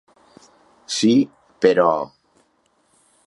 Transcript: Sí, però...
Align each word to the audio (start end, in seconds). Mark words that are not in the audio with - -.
Sí, 0.95 1.11
però... 1.65 1.87